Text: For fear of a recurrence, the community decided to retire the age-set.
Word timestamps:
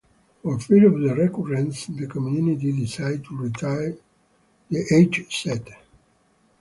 For 0.41 0.57
fear 0.57 0.87
of 0.87 0.93
a 0.93 1.13
recurrence, 1.13 1.85
the 1.85 2.07
community 2.07 2.71
decided 2.71 3.23
to 3.25 3.37
retire 3.37 3.97
the 4.67 4.83
age-set. 4.95 5.69